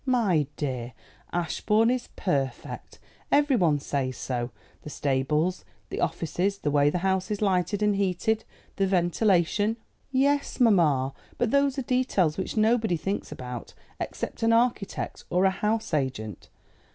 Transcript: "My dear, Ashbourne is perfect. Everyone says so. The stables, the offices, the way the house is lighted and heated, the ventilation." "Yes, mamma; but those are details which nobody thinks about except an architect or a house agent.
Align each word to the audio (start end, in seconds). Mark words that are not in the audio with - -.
"My 0.03 0.47
dear, 0.55 0.93
Ashbourne 1.31 1.91
is 1.91 2.09
perfect. 2.15 2.97
Everyone 3.31 3.77
says 3.77 4.17
so. 4.17 4.49
The 4.81 4.89
stables, 4.89 5.63
the 5.91 6.01
offices, 6.01 6.57
the 6.57 6.71
way 6.71 6.89
the 6.89 6.97
house 7.05 7.29
is 7.29 7.39
lighted 7.39 7.83
and 7.83 7.95
heated, 7.95 8.43
the 8.77 8.87
ventilation." 8.87 9.77
"Yes, 10.11 10.59
mamma; 10.59 11.13
but 11.37 11.51
those 11.51 11.77
are 11.77 11.83
details 11.83 12.35
which 12.35 12.57
nobody 12.57 12.97
thinks 12.97 13.31
about 13.31 13.75
except 13.99 14.41
an 14.41 14.53
architect 14.53 15.23
or 15.29 15.45
a 15.45 15.51
house 15.51 15.93
agent. 15.93 16.49